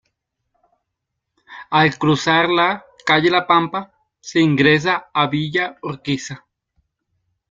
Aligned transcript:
Al 1.79 1.95
cruzar 1.99 2.49
la 2.49 2.83
"calle 3.05 3.29
La 3.29 3.45
Pampa" 3.45 3.93
se 4.19 4.39
ingresa 4.39 5.11
a 5.13 5.27
Villa 5.27 5.77
Urquiza. 5.83 6.47